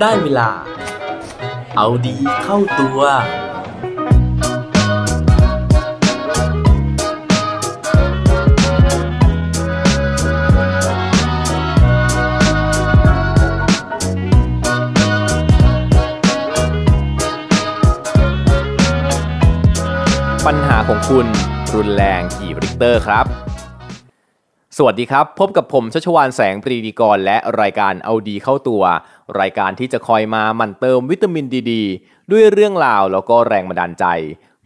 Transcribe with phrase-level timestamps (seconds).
[0.00, 0.50] ได้เวลา
[1.76, 3.00] เอาดีเข้าตัว
[20.46, 21.26] ปัญหาของคุณ
[21.74, 23.26] รุนแรงกี่ริกเตอร์ครับ
[24.80, 28.82] สวัสดีครับ พบกับผมชัชวานแสงปรีดีกร และรายการเอาดีเข้าตัว
[29.40, 31.72] รายการที่จะคอยมาหมั่นเติมวิตามินดีด
[32.30, 34.04] ด้วยเรื่องราวแล้วก็แรงบันดาลใจ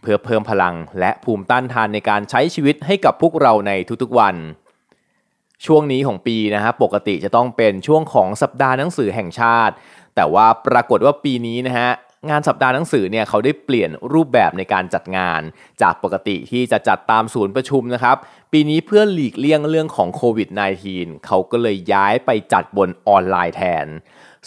[0.01, 3.73] เพื่อเพิ่มพลังและภูมิต้านทานในการใช้ชีวิตให้กับพวกเราใน
[4.03, 4.37] ทุกๆวัน
[5.67, 9.75] ช่วงนี้ของปีนะฮะปกติจะต้องเป็นช่วงของสัปดาห์หนังสือแห่งชาติ
[10.15, 11.91] แต่ว่าปรากฏว่าปีนี้นะฮะ
[12.31, 15.41] งานสัปดาห์หนังสือเนี่ยเขาได้เปลี่ยนรูปแบบในการจัดงาน
[15.83, 18.17] จากปกติที่จะจัดตามศูนย์ประชุมนะครับ
[18.53, 20.49] ปีนี้เพื่อหลีกเลี่ยงเรื่องของโควิด
[20.87, 23.87] -19 เขาก็เลยย้ายไปจัดบนออนไลน์แทน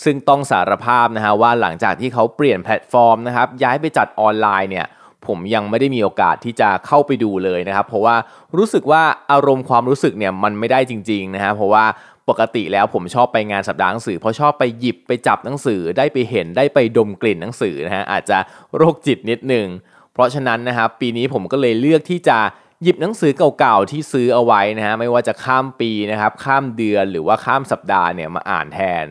[0.03, 4.87] ซึ่งต้องสารภาพนะฮะว่าหลังจากที่เขาเปลี่ยนแพลตฟอร์มนะครับย้ายไปจัดออนไลน์เนี่ย
[5.27, 8.15] ผมยังไม่ได้มีโอกาสที่จะเข้าไปดูเลยนะครับ เพราะว่า
[8.57, 11.85] รู้สึกว่าอารมณ์ความรู้สึกเนี่ยมันไม่ได้จริงๆนะฮะเพราะว่า
[12.29, 18.37] ปกติแล้วผมชอบไปงานสัปดาห์หนังสือเพราะชอบไปหยิบไปจับหนังสือได้ไปเห็นได้ไปดมกลิ่นหนังสือนะฮะอาจจะ
[18.77, 19.67] โรคจิตนิดนึง
[20.13, 22.39] เพราะฉะนั้นนะครับปีนี้ผมก็เลยเลือกที่จะ
[22.83, 29.05] หยิบหนังสือเก่าๆที่ซื้อเอาไว้นะฮะไม่ว่าจะข้ามปีนะครับข้ามเดือนหรือว่าข้ามสัปดาห์เนี่ยมาอ่านแทน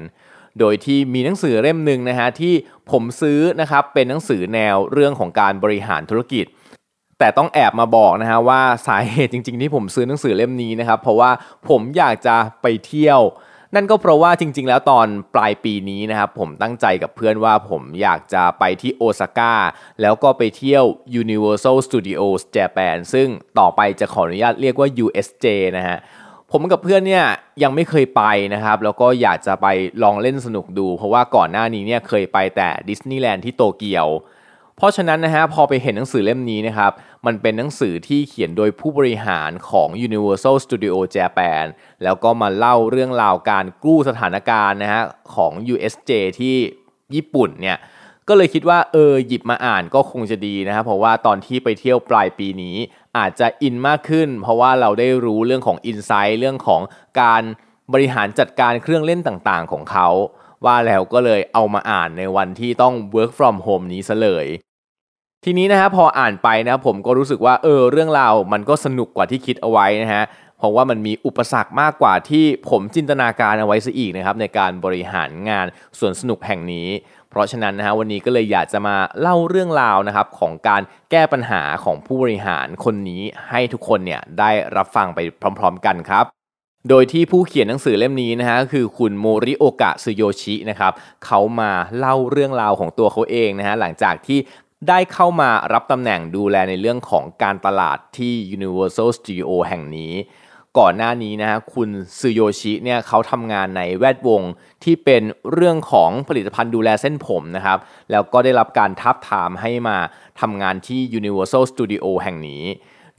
[0.61, 2.55] โดยที่มีหนังสือเล่มหนึ่งนะฮะที่
[2.91, 6.47] ผมซื้อนะครับเป็นหนังสือแนวเรื่องของการบริหารธุรกิจ
[7.19, 11.31] แต่ต้องแอบมาบอกนะฮะว่าสาเหตุจริง ๆ ที่ผมซื้อหนังสือเล่มนี้นะครับ เพราะว่า
[11.69, 13.21] ผมอยากจะไปเที่ยว
[13.75, 19.55] นั่นก็เพราะว่าจริง ๆ แล้วตอนปลายปีนี้นะครับผมตั้งใจกับเพื่อนว่าผมอยากจะไปที่โอซาก้า
[20.01, 20.85] แล้วก็ไปเที่ยว
[21.23, 25.99] Universal Studios Japan ซึ่งต่อไปจะขออนุญาตเรียกว่า USJ นะฮะ
[26.51, 27.25] ผมกับเพื่อนเนี่ย
[27.63, 28.23] ยังไม่เคยไป
[28.55, 29.67] นะครับ แล้วก็อยากจะไป
[30.03, 34.07] ลองเล่นสนุกดู เพราะว่าก่อนหน้านี้เนี่ยเคยไปแต่ดิสนีย์แลนด์ที่โตเกียว
[34.77, 36.93] เพราะฉะนั้นนะฮะพอไปเห็นหนังสือเล่มนี้นะครับ
[37.27, 41.65] มันเป็นหนังสือที่เขียนโดยผู้บริหารของ Universal Studio Japan
[42.05, 45.03] แล้วก็มาเล่าเรื่องราวการกู้สถานการณ์นะฮะ
[45.35, 46.57] ของ USJ ที่
[47.15, 47.79] ญี่ปุ่นเนี่ย
[48.29, 52.77] ก็เลยคิดว่าเออหยิบมาอ่านก็คงจะดีนะครับเพราะว่าตอนที่ไปเที่ยวปลายปีนี้
[53.19, 56.83] อาจจะอินมากขึ้น เพราะว่าเราได้รู้เรื่องของอินไซต์เรื่องของ
[57.21, 57.43] การ
[57.93, 60.09] บริหารจัดการเครื่องเล่นต่างๆของเขา
[60.67, 64.47] ว่าแล้วก็เลยเอามาอ่านในวันที่ต้อง work from home นี้ซะเลย
[65.45, 70.25] ทีนี้นะฮะพออ่านไปนะผมก็รู้สึกว่าเออเรื่องราวมันก็สนุกกว่าที่คิดเอาไว้นะฮะ
[70.59, 75.67] เพราะว่ามันมีอุปสรรคมากกว่าที่ผมจินตนาการเอาไว้ซะอีกนะครับในการบริหารงาน
[75.99, 76.89] ส่วนสนุกแห่งนี้
[77.31, 85.19] เพราะฉะนั้นนะฮะวันนี้ก็เลยอยากจะมาเล่าเรื่องราวนะครับของการแก้ปัญหาของผู้บริหารคนนี้ให้ทุกคนเนี่ยได้รับฟังไป
[85.59, 86.25] พร้อม ๆ กันครับ
[86.89, 90.93] โดยที่ผู้เขียนหนังสือเล่มนี้นะฮะคือคุณโมริโอกะซึโยชินะครับ
[91.25, 94.39] เขามาเล่าเรื่องราวของตัวเขาเองนะฮะหลังจากที่
[94.89, 100.13] ได้เข้ามารับตำแหน่งดูแลในเรื่องของการตลาดที่ Universal Studio แห่งนี้
[100.79, 104.43] ก่อนหน้านี้นะฮะคุณซึโยชิเนี่ยเขาทำงานในแวดวง
[104.85, 105.23] ที่เป็น
[105.53, 107.79] เรื่องของผลิตภัณฑ์ดูแลเส้นผมนะครับ
[108.11, 109.97] แล้วก็ได้รับการทับทามให้มา
[110.41, 112.63] ทำงานที่ Universal Studio แห่งนี้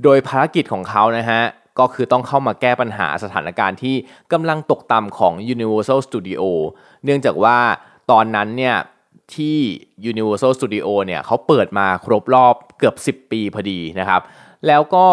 [0.03, 1.41] โดยภารกิจของเขานะฮะ
[1.79, 3.95] ก็คือต้องเข้ามาแก้ปัญหาสถานการณ์ที่
[4.31, 6.43] กำลังตกต่ำของ Universal Studio
[7.03, 7.57] เนื่องจากว่า
[8.11, 8.75] ตอนนั้นเนี่ย
[9.35, 9.57] ที่
[10.11, 14.21] Universal Studio เนี่ยเขาเปิดมาครบรอบเกือบ 10 ปีพอดีนะครับ
[14.67, 15.07] แล้วก็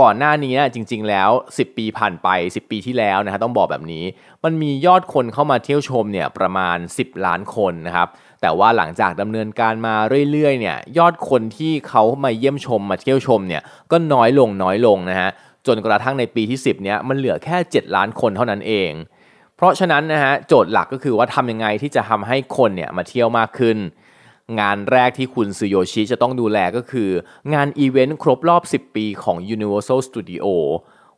[0.00, 4.04] ก่อนหน้านี้จริงๆแล้ว 10 ปีผ่านไป 10 ปีที่แล้วนะฮะต้องบอกแบบนี้
[4.44, 8.08] มันมียอดคนเข้ามาเที่ยวชมเนี่ยประมาณ 10 ล้านคนนะครับ
[8.40, 9.94] แต่ว่าหลังจากดำเนินการมา
[10.32, 15.30] เรื่อยๆเนี่ยยอดคนที่เขามาเยี่ยมชมมาเที่ยวชมเนี่ยก็น้อยลงน้อยลงนะฮะ
[15.66, 18.92] จนกระทั่งในปีที่ 10เนี่ยมันเหลือแค่ 7 ล้านคนเท่านั้นเอง
[19.56, 23.78] เพราะฉะนั้นนะฮะโจทย์หลักก็คือว่าทำยังไงที่จะทำให้คนเนี่ยมาเที่ยวมากขึ้น
[24.60, 27.10] งานแรกที่คุณซูโยชิจะต้องดูแลก็คือ
[27.54, 30.46] งานอีเวนต์ครบรอบ 10 ปีของ Universal Studio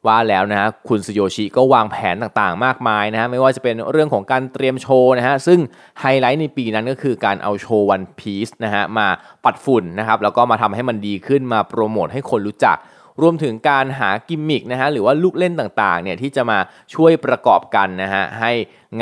[0.07, 5.59] ว่าแล้วนะฮะคุณซูโยชิก็วางแผนต่างๆ มากมายนะฮะไม่ว่าจะเป็นเรื่องของการเตรียมโชว์นะฮะซึ่ง
[6.01, 9.07] ไฮไลท์ในปีนั้นก็คือการเอาโชว์ One Piece นะฮะมา
[9.45, 12.77] ปัดฝุ่นนะครับแล้วก็มาทำให้มันดีขึ้นมาโปรโมทให้คนรู้จัก
[13.23, 16.59] รวมถึงการหากิมมิกนะฮะหรือว่าลูกเล่นต่างๆเนี่ยที่จะมา
[16.95, 18.53] ช่วยประกอบกันนะฮะให้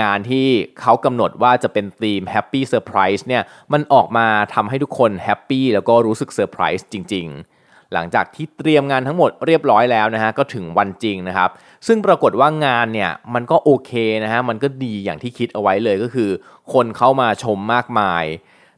[0.01, 0.47] งานที่
[0.81, 11.51] เขากำหนดว่าจะเป็นธีม Happy Surprise เนี่ยมันออกมาทำให้ทุกคนแฮปปี้แล้วก็รู้สึกเซอร์ไพรส์จริง ๆหลังจากที่เตรียมงานทั้งหมดเรียบร้อยแล้วนะฮะก็ถึงวันจริงนะครับ
[11.87, 13.93] ซึ่งปรากฏว่างานเนี่ยมันก็โอเค
[14.25, 16.31] นะฮะมันก็ดีอย่างที่คิดเอาไว้เลยก็คือ
[16.73, 18.25] คนเข้ามาชมมากมาย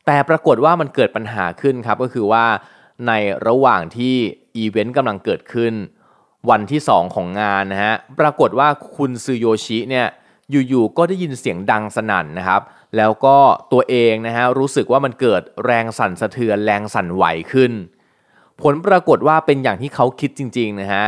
[0.07, 2.45] แต่ปรากฏว่ามันเกิดปัญหาขึ้นครับก็คือว่า
[3.07, 3.13] ใน
[3.49, 4.17] ระหว่างที่
[4.57, 5.75] อีเวนต์กำลังเกิดขึ้น
[6.51, 10.07] วันที่ 2 ของงานนะฮะปรากฏว่าคุณซูโยชิเนี่ย
[10.69, 12.63] อยู่ๆก็ได้ยินเสียงดังสนั่นนะครับ
[12.97, 13.37] แล้วก็
[13.73, 17.73] ตัวเองนะฮะรู้สึกว่ามันเกิดแรงสั่นสะเทือนแรงสั่นไหวขึ้น
[18.63, 21.05] ผลปรากฏว่าเป็นอย่างที่เขาคิดจริงๆนะฮะ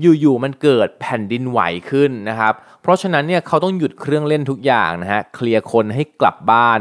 [0.00, 6.80] อยู่ๆมันเกิดแผ่นดินไหวขึ้นนะครับ เพราะฉะนั้นเนี่ยเขาต้องหยุดเครื่องเล่นทุกอย่างนะฮะเคลียร์คนให้กลับบ้าน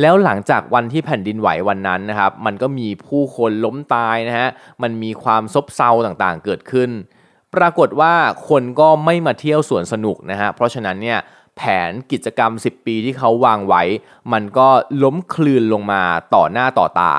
[0.00, 4.48] แล้วหลังจากวันที่แผ่นดินไหววันนั้นนะครับมันก็มีผู้คนล้มตายนะฮะ
[4.82, 6.90] มันมีความซบเซาต่างๆเกิดขึ้น
[7.54, 8.14] ปรากฏว่า
[8.48, 11.18] คนก็ไม่มาเที่ยวสวนสนุกนะฮะเพราะฉะนั้นเนี่ย
[11.56, 13.82] แผนกิจกรรม 10 ปีที่เขาวางไว้
[14.32, 14.68] มันก็
[15.02, 16.02] ล้มคลืนลงมา
[16.34, 17.14] ต่อหน้าต่อตา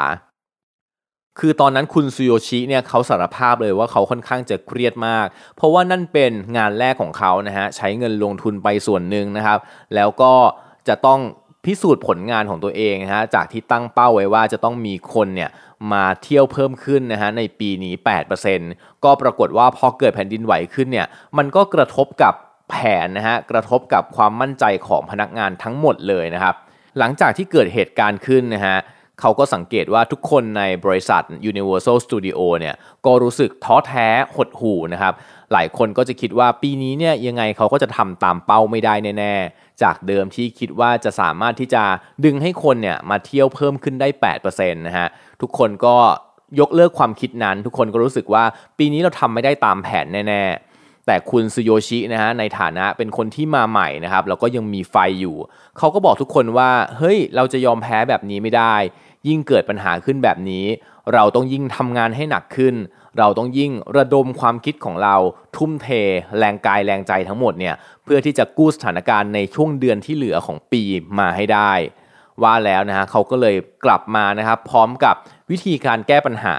[1.40, 5.26] คือตอนนั้นคุณซูโยชิเนี่ยเขาสารภาพเลยว่าเขาค่อนข้างจะเครียดมาก
[5.56, 9.60] เพราะว่านั่นเป็นงานแรกของเขานะฮะใช้เงินลงทุนไปส่วนหนึ่งนะครับ
[9.96, 10.34] แล้วก็
[10.88, 11.20] จะต้อง
[11.66, 15.50] พิสูจน์ผลงานของตัวเองนะฮะจากที่ตั้งเป้าไว้ว่าจะต้องมีคนเนี่ย
[15.92, 17.94] มาเที่ยวเพิ่มขึ้นนะฮะในปีนี้
[18.50, 22.34] 8%ก็ปรากฏว่าพอเกิดแผ่นดินไหวขึ้นเนี่ยมันก็กระทบกับ
[22.70, 22.76] แผ
[23.06, 26.56] นนะฮะกระทบกับความมั่นใจของพนักงานทั้งหมดเลยนะครับ
[27.00, 28.78] หลังจากที่เกิดเหตุการณ์ขึ้นนะฮะ
[29.22, 32.76] เขาก็สังเกตว่าทุกคนในบริษัท Universal Studio เนี่ย
[33.06, 35.14] ก็รู้สึกท้อแท้หดหู่นะครับ
[35.54, 41.84] หลายคนก็จะคิดว่าปีนี้เนี่ยยังไงเขาก็จะทำตามเป้าไม่ได้แน่ๆ จากเดิมที่คิดว่าจะสามารถที่จะ
[42.26, 44.08] ดึงให้คนเนี่ยมาเที่ยวเพิ่มขึ้นได้
[44.42, 45.08] 8%นะฮะ
[45.42, 45.96] ทุกคนก็
[46.60, 48.44] ยกเลิกความคิดนั้น ทุกคนก็รู้สึกว่า
[48.78, 50.71] ปีนี้เราทำไม่ได้ตามแผนแน่ๆ
[51.06, 55.36] แต่คุณซูโยชินะฮะในฐานะเป็นคนที่มาใหม่นะครับแล้วก็ยังมีไฟอยู่
[55.78, 58.76] เขาก็บอกทุกคนว่า เฮ้ย เราจะยอมแพ้แบบนี้ไม่ได้
[59.28, 60.66] ยิ่งเกิดปัญหาขึ้นแบบนี้
[61.14, 62.76] เราต้องยิ่งทำงานให้หนักขึ้น
[63.20, 65.16] เราต้องยิ่งระดมความคิดของเรา
[65.58, 65.88] ทุ่มเท
[66.38, 70.82] แรงกายแรงใจทั้งหมดเนี่ยเพื่อที่จะกู้สถานการณ์ในช่วงเดือนที่เหลือของปี
[71.20, 71.74] มาให้ได้
[72.44, 73.56] ว่าแล้วนะฮะเขาก็เลย
[73.86, 75.16] กลับมานะครับพร้อมกับ
[75.52, 76.58] วิธีการแก้ปัญหา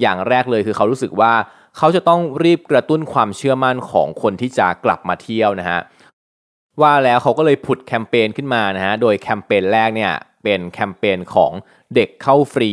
[0.00, 1.32] อย่างแรกเลยคือเขารู้สึกว่า
[1.76, 5.80] เขาจะต้องรีบกระตุ้นความเชื่อมั่นของคนที่จะกลับมาเที่ยวนะฮะ
[6.82, 10.12] ว่าแล้วเขาก็เลยผุดแคมเปญขึ้นมานะฮะโดยแคมเปญแรกเนี่ย
[10.42, 11.52] เป็นแคมเปญของ
[11.94, 12.72] เด็กเข้าฟรี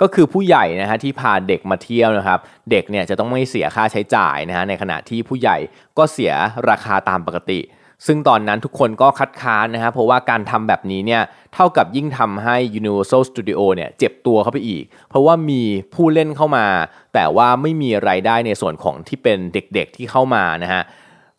[0.00, 2.40] ก็คือผู้ใหญ่นะฮะที่พาเด็กมาเที่ยวนะครับ
[2.70, 5.56] เด็กเนี่ยจะต้องไม่เสียค่าใช้จ่ายนะฮะในขณะที่ผู้ใหญ่
[5.98, 6.32] ก็เสีย
[6.70, 7.60] ราคาตามปกติ
[8.06, 11.22] ซึ่งตอนนั้นทุกคนก็คัดค้านนะครับเพราะว่าการทำแบบนี้เนี่ย
[11.54, 15.62] เท่ากับยิ่งทำให้ Universal Studio เนี่ยเจ็บตัวเข้าไปอีก เพราะว่ามี
[15.94, 16.66] ผู้เล่นเข้ามา
[17.14, 20.82] แต่ว่าไม่มีไรายได้ในส่วนของที่เป็นเด็กๆที่เข้ามานะฮะ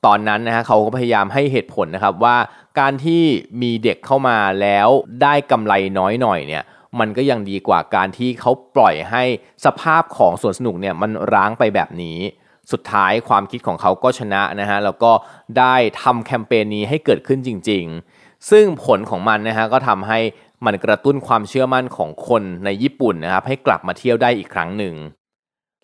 [0.06, 2.38] ตอนนั้นนะฮะเขาก็พยายามให้เหตุผลนะครับว่า
[2.79, 3.23] การที่
[3.61, 4.88] มีเด็กเข้ามาแล้ว
[5.21, 6.63] ได้กำไรน้อยหน่อยเนี่ย
[7.00, 9.23] มันก็ยังดีกว่าการที่เขาปล่อยให้
[9.65, 12.17] สภาพของสวนสนุกเนี่ยมันร้างไปแบบนี้
[12.71, 15.12] สุดท้ายความคิดของเขาก็ชนะนะฮะแล้วก็
[15.60, 17.86] ได้ทำแคมเปญนี้ให้เกิดขึ้นจริง
[18.18, 20.19] ๆ ซึ่งผลของมันนะฮะก็ทำให้
[20.66, 24.95] มันกระตุ้นความเชื่อมั่นของคนในญี่ปุ่นนะครับให้กลับมาเที่ยวได้อีกครั้งหนึ่ง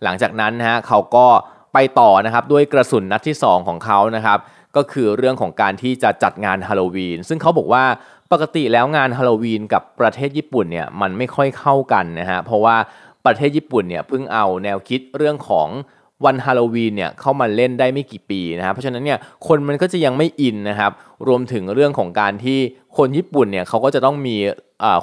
[0.03, 1.27] หลังจากนั้นนะฮะเขาก็
[1.73, 4.39] ไปต่อนะครับด้วยกระสุนนัดที่ 2 ของเขานะครับ
[4.75, 7.83] ก็คือเรื่องของการที่จะจัดงานฮาโลวีน ซึ่งเขาบอกว่า
[8.31, 12.75] ปกติแล้วงานฮาโลวีนกับประเทศญี่ปุ่นเนี่ยมันไม่ค่อยเข้ากันนะฮะเพราะว่า
[13.25, 15.67] ประเทศญี่ปุ่นเนี่ยเพิ่งเอาแนวคิดเรื่องของ
[16.25, 20.91] วันฮาโลวีนเนี่ยเข้ามาเล่นได้ไม่กี่ปีนะครับเพราะฉะนั้นเนี่ยคนมันก็จะยังไม่อินนะครับ
[21.27, 22.59] รวมถึงเรื่องของการที่
[22.97, 24.37] คนญี่ปุ่นเนี่ยเขาก็จะต้องมี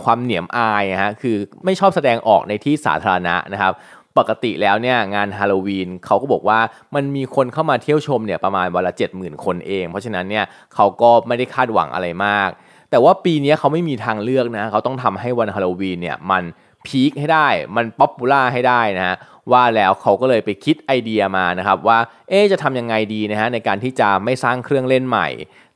[0.05, 3.73] ความเหนียมอายนะฮะคือไม่ชอบแสดงออกในที่สาธารณะนะครับ
[4.19, 6.61] ปกติแล้วเนี่ยงานฮาโลวีนเขาก็บอกว่า
[6.94, 10.44] มันมีคนเข้ามาเที่ยวชมเนี่ยประมาณวันละ70,000 คนเอง เพราะฉะนั้นเนี่ย
[10.75, 12.51] เขาก็ไม่ได้คาดหวังอะไรมาก
[12.91, 16.44] แต่ว่าปีนี้เขาไม่มีทางเลือกนะเขาต้องทำให้วันฮาโลวีนเนี่ยมัน
[16.86, 19.17] พีคให้ได้ มัน popular ให้ได้นะฮะ
[19.53, 25.29] ว่าแล้วเขาก็เลยไปคิดไอเดียมานะครับว่าเอ๊จะทำยังไงดีนะฮะในการที่จะไม่สร้างเครื่องเล่นใหม่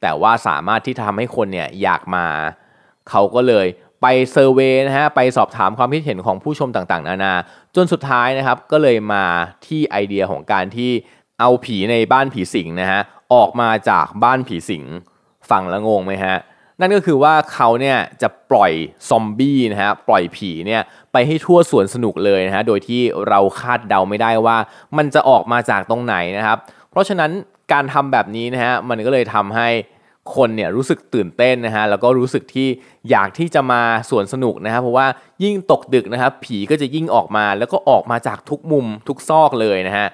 [0.02, 2.26] แต่ว่าสามารถที่ทำให้คนเนี่ยอยากมา
[3.11, 3.66] เขาก็เลย
[4.02, 7.35] ไป survey นะฮะไปสอบถามความคิดเห็นของผู้ชมต่างๆ นานา
[7.76, 9.25] จนสุดท้ายนะครับก็เลยมา
[9.66, 10.90] ที่ไอเดียของการที่
[11.40, 13.00] เอาผีในบ้านผีสิงนะฮะ
[13.35, 14.85] ออกมาจากบ้านผีสิง
[15.50, 16.37] ฟังแล้วงงไหมฮะ
[16.80, 18.73] นั่นก็คือว่าเขาเนี่ยจะปล่อย
[19.09, 24.56] ซอมบี้นะฮะปล่อยผีเนี่ยไปให้ทั่วสวนสนุกเลยนะฮะโดยที่เราคาดเดาไม่ได้ว่า
[24.97, 26.59] มันจะออกมาจากตรงไหนนะครับ
[26.90, 27.30] เพราะฉะนั้น
[27.73, 29.68] การทำแบบนี้นะฮะมันก็เลยทำให้
[30.37, 32.68] คนเนี่ยรู้สึกตื่นเต้นนะฮะแล้วก็รู้สึกที่
[33.11, 35.06] อยากที่จะมาสวนสนุกนะครับเพราะว่า
[35.45, 40.06] ยิ่งตกดึกนะครับผีก็จะยิ่งออกมาแล้วก็ออกมาจากทุกมุมทุกซอกเลยนะฮะ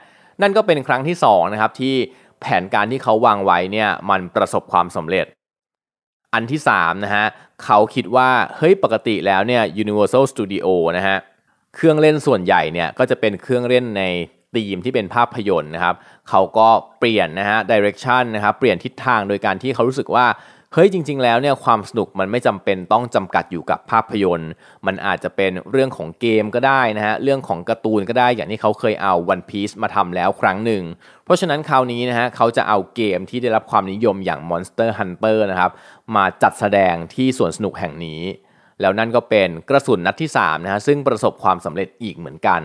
[0.43, 1.95] นั่นก็เป็นครั้งที่2นะครับที่
[2.41, 5.27] แผนการที่เขาวางไว้เนี่ยมันประสบความสำเร็จ
[6.35, 7.27] อันที่3นะฮะ
[7.65, 10.67] เขาคิดว่าเฮ้ยปกติแล้วเนี่ย Universal Studio
[10.99, 11.19] นะฮะ
[11.75, 14.03] เครื่องเล่นส่วนใหญ่เนี่ยก็จะเป็นเครื่องเล่นใน
[14.57, 15.95] ธีมที่เป็นภาพยนตร์นะครับ
[16.31, 20.27] เขาก็เปลี่ยนนะฮะดิเรกชันนะครับเปลี่ยนทิศทางโดยการที่เขารู้สึกว่า
[20.75, 24.51] เฮ้ยจริง ๆ แล้วเนี่ยความสนุกมันไม่จำเป็นต้องจำกัดอยู่กับภาพยนตร์
[24.87, 30.83] มันอาจจะเป็นเรื่องของเกมก็ได้นะฮะเรื่องของการ์ตูนก็ได้อย่างที่เขาเคยเอา One Piece มาทำแล้วครั้งหนึ่ง
[31.25, 35.71] เพราะฉะนั้นคราวนี้นะฮะเขาจะเอาเกมที่ได้รับความนิยมอย่าง Monster Hunter นะครับ
[36.17, 38.23] มาจัดแสดงที่สวนสนุกแห่งนี้
[38.81, 42.63] แล้วนั่นก็เป็นกระสุนนัดที่3นะฮะซึ่งประสบความสำเร็จอีกเหมือนกัน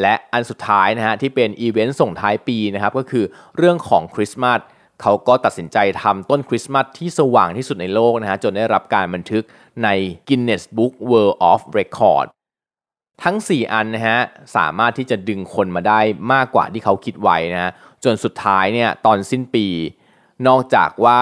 [0.00, 3.24] และอันสุดท้ายนะฮะที่เป็นอีเวนต์ส่งท้ายปีนะครับก็คือ
[3.56, 4.60] เรื่องของคริสต์มาส
[5.00, 9.44] เขาก็ตัดสินใจทำต้นคริสต์มาสที่สว่างที่สุดในโลกนะฮะจนได้รับการบันทึก
[9.84, 9.88] ใน
[10.28, 12.26] Guinness Book World of Record
[13.22, 14.20] ทั้ง 4 อันนะฮะ
[14.56, 16.00] สามารถที่จะดึงคนมาได้
[16.32, 17.70] มากกว่าที่เขาคิดไว้นะฮะ
[18.04, 19.66] จนสุดท้ายเนี่ยตอนสิ้นปี
[20.48, 21.20] นอกจากว่า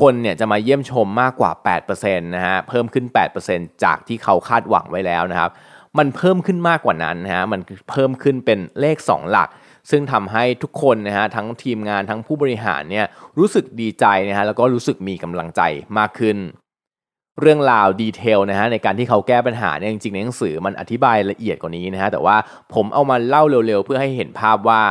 [0.00, 1.50] คนเนี่ยจะมาเยี่ยมชมมากกว่า
[1.88, 3.04] 8%นะฮะเพิ่มขึ้น
[3.44, 5.50] 8%จากที่เขาคาดหวังไว้แล้วนะครับ
[5.98, 9.48] มันเพิ่มขึ้นมากกว่านั้นนะฮะมันเพิ่มขึ้นเป็นเลข 2 หลัก
[9.90, 13.06] ซึ่งทำให้ทุกคนนะฮะทั้งทีมงานทั้งผู้บริหารเนี่ย
[13.38, 15.62] รู้สึกดีใจนะฮะแล้วก็รู้สึกมีกำลังใจ
[15.98, 16.38] มากขึ้น
[17.40, 22.36] เรื่องราวดีเทลนะฮะในการที่เขาแก้ปัญหาเนี่ยจริงๆในหนังสือมันอธิบายละเอียดกว่านี้นะฮะแต่ว่า
[22.74, 24.82] ผมเอามาเล่าเร็วๆ เพื่อให้เห็นภาพว่า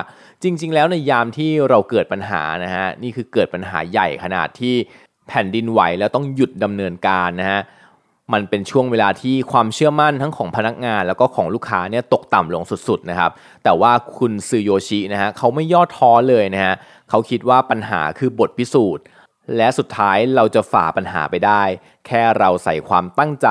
[0.43, 4.75] จริง ๆ แล้วในยามที่เราเกิดปัญหานะฮะนี่คือเกิดปัญหาใหญ่ขนาดที่
[5.27, 7.61] แผ่นดินไหวแล้วต้องหยุดดำเนินการนะฮะ
[8.33, 13.31] มันเป็นช่วงเวลาที่ความเชื่อมั่นทั้งของพนักงาน แล้วก็ของลูกค้าเนี่ยตกต่ำลงสุดๆนะครับ
[13.63, 16.75] แต่ว่าคุณซูโยชินะฮะเขาไม่ย่อท้อเลยนะฮะ
[17.09, 19.03] เขาคิดว่าปัญหาคือบทพิสูจน์
[19.57, 21.63] และสุดท้ายเราจะฝ่าปัญหาไปได้
[22.07, 23.49] แค่เราใส่ความตั้งใจ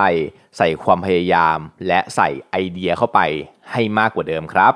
[0.59, 3.21] ใส่ความพยายาม และใส่ไอเดียเข้าไป
[3.73, 4.75] ให้มากกว่าเดิมครับ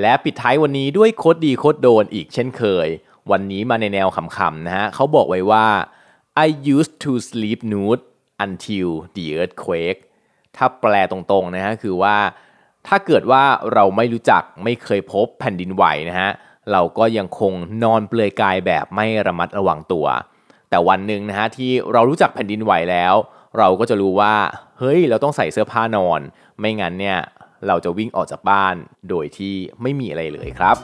[0.00, 2.88] และปิดท้ายวันนี้ด้วยโคดดีโคดโดนอีกเช่นเคย
[3.30, 5.66] วันนี้มาในแนวขำๆนะฮะเขาบอกไว้ว่า
[6.44, 8.02] I used to sleep nude
[8.44, 10.00] until the earthquake
[10.56, 12.16] ถ้าแปลตรงๆนะฮะคือว่า
[12.86, 13.42] ถ้าเกิดว่า
[13.74, 16.30] เราไม่รู้จักไม่เคยพบแผ่นดินไหวนะฮะ
[16.72, 17.52] เราก็ยังคง
[17.84, 20.06] นอนเปลือยกายแบบไม่ระมัดระวังตัว
[20.70, 23.14] แต่วันหนึ่งนะฮะที่เรารู้จักแผ่นดินไหวแล้ว
[23.58, 24.34] เราก็จะรู้ว่า
[24.78, 26.20] เฮ้ยเราต้องใส่เสื้อผ้านอน
[26.58, 27.18] ไม่งั้นเนี่ย
[27.66, 28.74] เราจะวิ่งออกจากบ้าน
[29.08, 30.76] โดยที่ไม่มีอะไรเลยครับ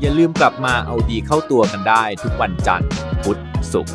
[0.00, 2.90] อย่าลืมกลับมาเอาดีเข้าตัวกันได้ทุกวันจันทร์
[3.22, 3.38] พุธ
[3.72, 3.94] ศุกร์